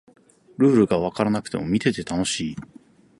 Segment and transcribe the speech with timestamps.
[0.57, 2.55] ルールがわからなくても見てて楽しい